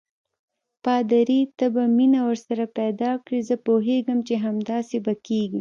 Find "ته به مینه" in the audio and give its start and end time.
1.57-2.19